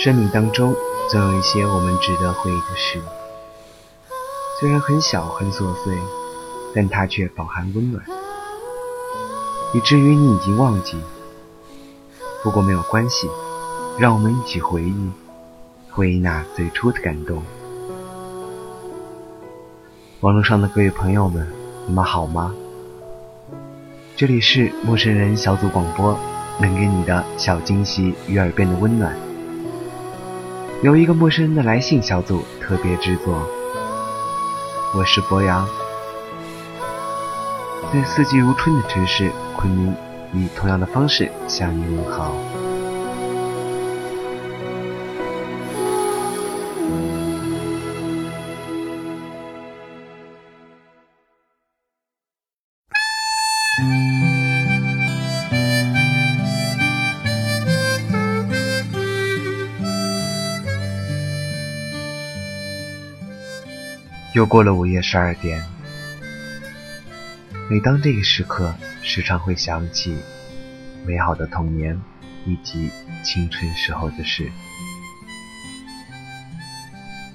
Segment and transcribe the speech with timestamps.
[0.00, 0.76] 生命当中
[1.10, 3.00] 总有一些我们值得回忆的事，
[4.60, 5.92] 虽然很小很琐碎，
[6.72, 8.04] 但它却饱含温暖，
[9.74, 10.96] 以至于你已经忘记。
[12.44, 13.28] 不过没有关系，
[13.98, 15.10] 让我们一起回忆，
[15.90, 17.42] 回忆那最初的感动。
[20.20, 21.44] 网络上的各位朋友们，
[21.88, 22.54] 你们好吗？
[24.14, 26.16] 这里是陌生人小组广播，
[26.60, 29.27] 能给你的小惊喜与耳边的温暖。
[30.80, 33.44] 由一个陌生人的来信小组特别制作。
[34.94, 35.66] 我是博洋，
[37.92, 39.92] 在四季如春的城市昆明，
[40.32, 42.32] 以同样的方式向你问好。
[64.38, 65.60] 又过了午夜十二点，
[67.68, 68.72] 每当这个时刻，
[69.02, 70.16] 时常会想起
[71.04, 72.00] 美好的童年
[72.46, 72.88] 以及
[73.24, 74.48] 青春时候的事。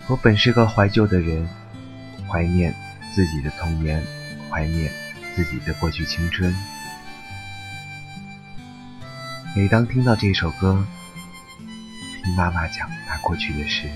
[0.08, 1.46] 我本是个怀旧的人，
[2.26, 2.74] 怀念
[3.14, 4.02] 自己的童年，
[4.50, 4.90] 怀念
[5.36, 6.56] 自己的过去青春。
[9.54, 10.82] 每当听到这首歌，
[12.24, 13.90] 听妈妈讲她过去的事。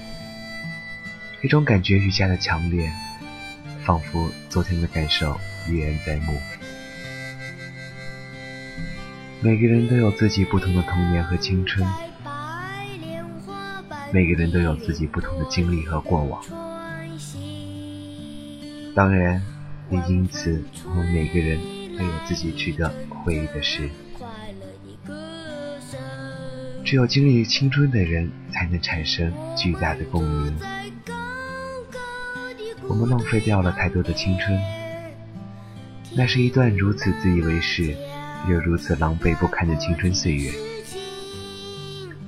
[1.41, 2.91] 这种感觉愈加的强烈，
[3.85, 6.37] 仿佛昨天的感受依然在目。
[9.39, 11.87] 每个人都有自己不同的童年和青春，
[14.11, 16.43] 每个人都有自己不同的经历和过往。
[18.95, 19.39] 当然，
[19.91, 21.59] 也因此，我们每个人
[21.95, 22.91] 都有自己值得
[23.23, 23.87] 回忆的事。
[26.83, 30.57] 只有经历青春的人，才能产生巨大的共鸣。
[32.89, 34.59] 我们浪费掉了太多的青春，
[36.15, 37.95] 那是一段如此自以为是，
[38.49, 40.51] 又如此狼狈不堪的青春岁月。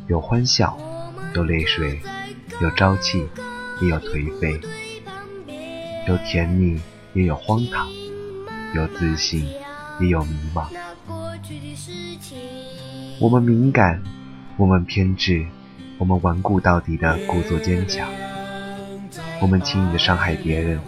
[0.07, 0.77] 有欢笑，
[1.33, 1.99] 有泪水，
[2.61, 3.25] 有朝气，
[3.81, 4.59] 也有颓废；
[6.07, 6.79] 有甜蜜，
[7.13, 7.87] 也有荒唐；
[8.75, 9.45] 有自信，
[9.99, 10.67] 也有迷茫。
[13.19, 14.03] 我们敏感，
[14.57, 15.45] 我们偏执，
[15.97, 18.07] 我们顽固到底的故作坚强。
[19.41, 20.79] 我们轻易的伤害别人，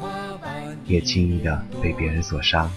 [0.85, 2.71] 也轻易的被别人所伤。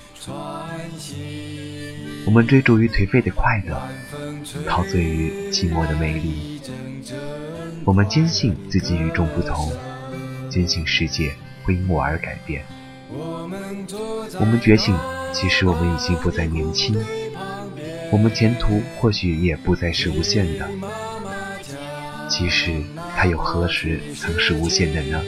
[2.26, 3.82] 我们追逐于颓废的快乐，
[4.66, 6.60] 陶醉于寂寞的美丽。
[7.84, 9.72] 我们坚信自己与众不同，
[10.48, 11.34] 坚信世界
[11.64, 12.64] 会因我而改变。
[13.10, 14.96] 我们觉醒，
[15.32, 16.96] 其实我们已经不再年轻。
[18.10, 20.68] 我们前途或许也不再是无限的。
[22.28, 22.80] 其实，
[23.16, 25.22] 它又何时曾是无限的呢？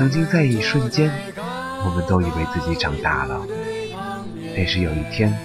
[0.00, 1.12] 曾经在一瞬间，
[1.84, 3.46] 我们都以为自己长大了。
[4.56, 5.38] 但是有一天，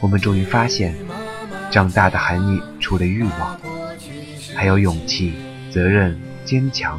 [0.00, 0.94] 我们终于发现，
[1.70, 3.60] 长大的含义除了欲望，
[4.56, 5.34] 还有勇气、
[5.70, 6.98] 责任、坚强，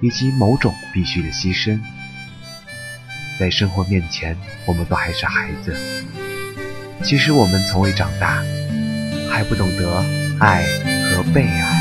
[0.00, 1.80] 以及某种必须的牺牲。
[3.38, 4.36] 在生活面前，
[4.66, 5.72] 我们都还是孩子。
[7.04, 8.42] 其实我们从未长大，
[9.30, 10.04] 还不懂得
[10.40, 10.64] 爱
[11.14, 11.75] 和被爱。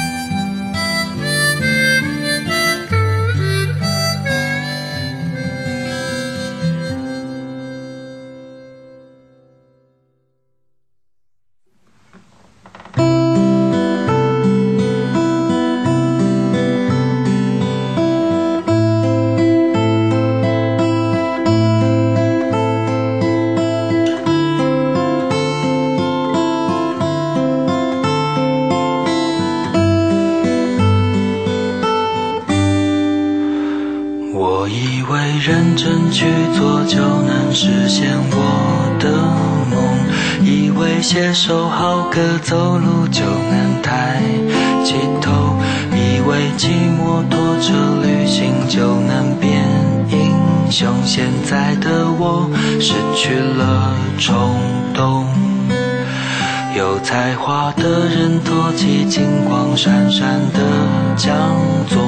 [35.85, 36.25] 认真去
[36.57, 39.07] 做就能实现我的
[39.69, 44.19] 梦，以为写首好歌走路就能抬
[44.83, 45.55] 起头，
[45.91, 47.71] 以为骑摩托车
[48.01, 49.63] 旅行就能变
[50.09, 50.91] 英雄。
[51.05, 52.49] 现在的我
[52.79, 54.35] 失去了冲
[54.95, 55.27] 动，
[56.75, 60.59] 有才华的人托起金光闪闪的
[61.15, 61.31] 讲
[61.87, 62.04] 座。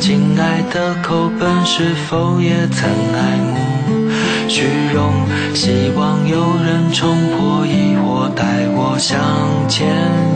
[0.00, 3.56] 亲爱的口本是否也曾爱慕
[4.48, 4.64] 虚
[4.94, 5.12] 荣？
[5.54, 9.18] 希望有人冲破疑惑，带我向
[9.68, 9.88] 前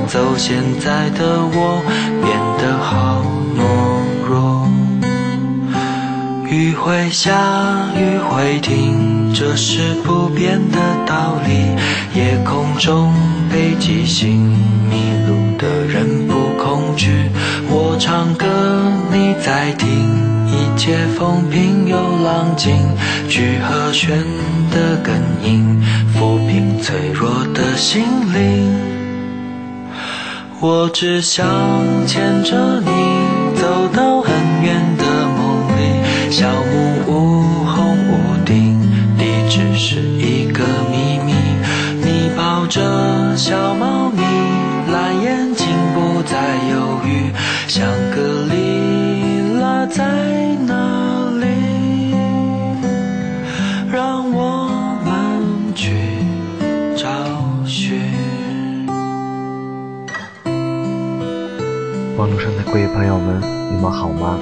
[0.09, 0.37] 走。
[0.37, 1.81] 现在的我
[2.23, 3.23] 变得好
[3.57, 3.63] 懦
[4.29, 4.69] 弱。
[6.51, 7.33] 雨会下，
[7.97, 12.21] 雨会停，这是不变的道理。
[12.21, 13.15] 夜空中
[13.51, 14.43] 北极星，
[14.91, 17.31] 迷路的人不恐惧。
[17.71, 18.47] 我唱歌
[19.13, 19.33] 你。
[19.45, 19.89] 在听，
[20.47, 22.77] 一切风平又浪静，
[23.29, 24.11] 去和弦
[24.71, 25.83] 的根音，
[26.15, 28.73] 抚平脆弱的心灵。
[30.61, 31.45] 我只想
[32.07, 32.91] 牵着你，
[33.61, 34.33] 走到很
[34.63, 35.05] 远的
[35.37, 38.81] 梦里，小木屋红屋顶，
[39.19, 41.35] 地址是一个秘密。
[42.01, 44.02] 你抱着小猫
[62.73, 63.39] 各位朋友们，
[63.71, 64.41] 你们好吗？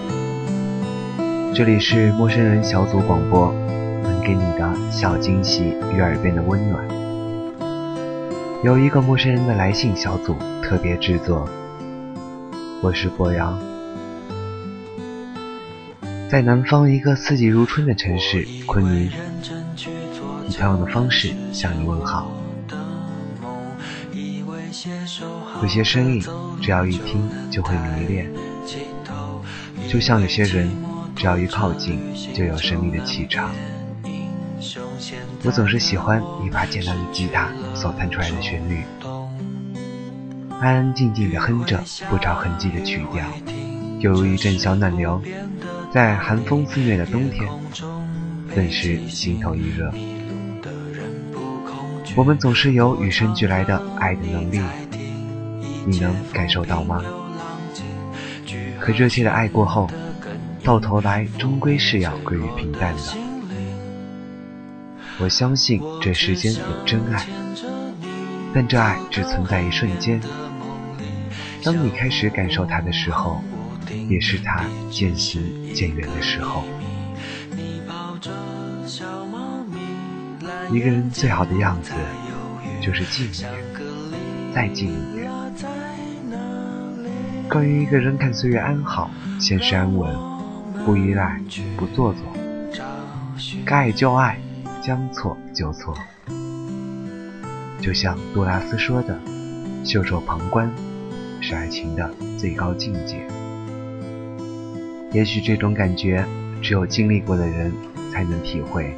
[1.53, 3.53] 这里是陌生人小组广播，
[4.05, 6.87] 能给你的小惊喜与耳边的温暖。
[8.62, 11.49] 有一个陌生人的来信小组特别制作，
[12.81, 13.59] 我是博洋，
[16.31, 22.31] 在南方一个四季如春的城市昆明，以同样的方式向你问好。
[25.61, 26.23] 有些声音，
[26.62, 28.31] 只要一听就会迷恋，
[29.88, 30.71] 就像有些人，
[31.15, 32.00] 只要一靠近
[32.32, 33.50] 就有神秘的气场。
[35.44, 38.82] 我总是喜欢一把简单的吉他所弹出来的旋律，
[40.61, 41.79] 安安静静的哼着
[42.09, 43.27] 不着痕迹的曲调，
[43.99, 45.21] 犹如一阵小暖流，
[45.93, 47.47] 在寒风肆虐的冬天，
[48.55, 49.93] 顿时心头一热。
[52.16, 54.60] 我们总是有与生俱来的爱的能力，
[55.86, 57.02] 你能感受到吗？
[58.80, 59.88] 可热切的爱过后，
[60.64, 63.02] 到头来终归是要归于平淡的。
[65.18, 67.26] 我相信这世间有真爱，
[68.52, 70.20] 但这爱只存在一瞬间。
[71.62, 73.42] 当你开始感受它的时候，
[74.08, 75.42] 也是它渐行
[75.74, 76.64] 渐远的时候。
[80.72, 81.90] 一个人最好的样子，
[82.81, 83.50] 就是近一点，
[84.55, 85.28] 再近一点。
[87.49, 90.17] 关于一个人看岁月安好，现实安稳，
[90.87, 91.40] 不依赖，
[91.76, 92.22] 不做作，
[93.64, 94.38] 该爱就爱，
[94.81, 95.93] 将错就错。
[97.81, 99.19] 就像杜拉斯说的
[99.84, 100.70] ：“袖手旁观，
[101.40, 102.08] 是爱情的
[102.38, 103.26] 最高境界。”
[105.11, 106.25] 也许这种感觉，
[106.62, 107.72] 只有经历过的人
[108.12, 108.94] 才能体会。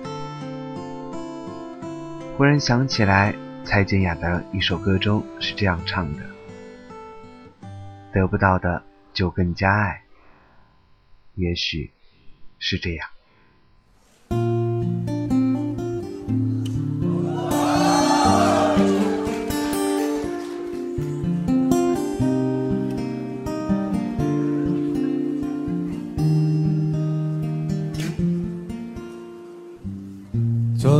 [2.36, 6.22] 忽然想起来，蔡健雅的一首歌中是这样唱的
[8.12, 8.82] ：“得不到的
[9.12, 10.02] 就更加爱。”
[11.36, 11.92] 也许
[12.58, 13.08] 是这样。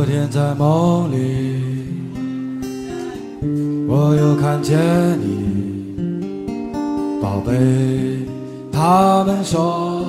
[0.03, 1.85] 昨天在梦里，
[3.87, 4.77] 我又看见
[5.17, 6.75] 你，
[7.21, 7.53] 宝贝。
[8.69, 10.03] 他们说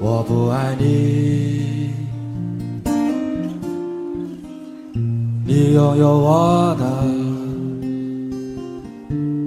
[0.00, 1.90] 我不爱你，
[5.46, 6.84] 你拥有我的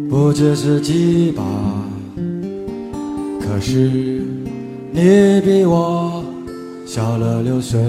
[0.09, 1.43] 不只是鸡巴，
[3.41, 4.23] 可是
[4.93, 6.23] 你比我
[6.85, 7.81] 小了六岁。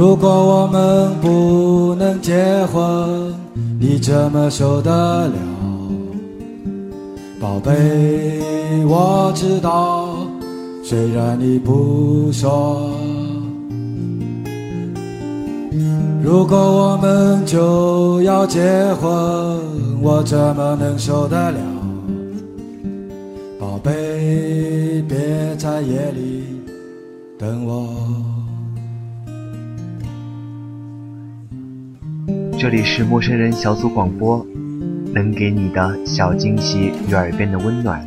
[0.00, 2.32] 如果我们不能结
[2.72, 3.34] 婚，
[3.78, 5.34] 你怎么受得了？
[7.38, 8.40] 宝贝，
[8.86, 10.08] 我知道，
[10.82, 12.90] 虽然你不说。
[16.22, 18.58] 如果我们就要结
[18.94, 19.10] 婚，
[20.00, 21.58] 我怎么能受得了？
[23.58, 26.42] 宝贝，别在夜里
[27.38, 28.39] 等我。
[32.60, 34.46] 这里是陌生人小组广播，
[35.14, 38.06] 能给你的小惊喜与耳边的温暖。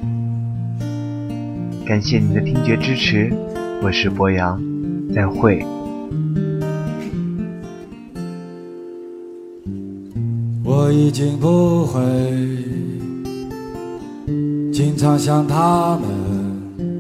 [1.83, 3.33] 感谢你的听觉支持，
[3.81, 4.61] 我是博洋，
[5.11, 5.65] 再会。
[10.63, 11.99] 我已经不会
[14.71, 16.93] 经常想他们，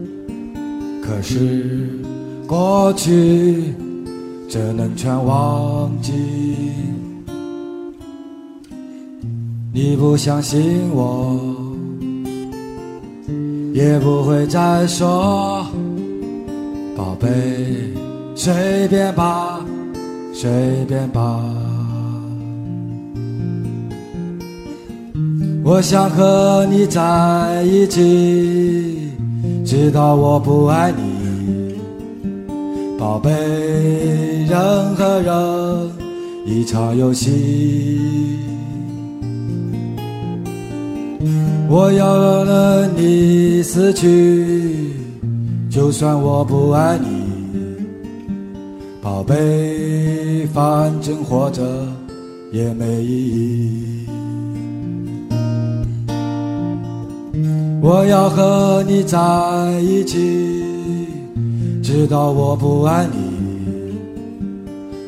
[1.03, 1.87] 可是
[2.47, 3.75] 过去
[4.49, 6.13] 怎能全忘记？
[9.75, 11.35] 你不相信我，
[13.73, 15.65] 也不会再说，
[16.95, 17.27] 宝贝，
[18.35, 19.65] 随便吧，
[20.31, 21.43] 随便吧。
[25.63, 29.09] 我想和你在一起，
[29.65, 31.75] 直到我不爱你，
[32.99, 33.31] 宝贝。
[34.43, 35.91] 人和人
[36.45, 38.37] 一场游戏，
[41.69, 44.91] 我要了你死去，
[45.69, 47.07] 就算我不爱你，
[49.01, 50.45] 宝贝。
[50.53, 51.63] 反正活着
[52.51, 54.05] 也没意义。
[57.81, 59.17] 我要和你在
[59.81, 60.65] 一起，
[61.81, 63.17] 直到我不爱你，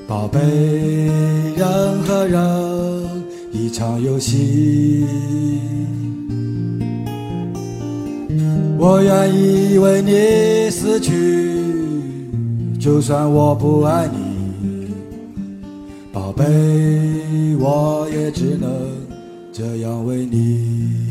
[0.07, 0.39] 宝贝。
[1.55, 3.04] 人和人
[3.55, 5.05] 一场游戏，
[8.77, 11.12] 我愿意为你死去，
[12.77, 14.88] 就算我不爱你，
[16.12, 16.43] 宝贝，
[17.57, 18.69] 我也只能
[19.53, 21.07] 这样为你。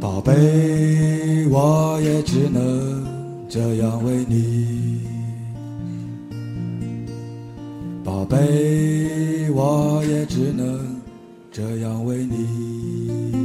[0.00, 3.04] 宝贝，我也只能
[3.50, 5.11] 这样为你。
[8.22, 10.78] 宝贝，我也只能
[11.50, 13.41] 这样为你。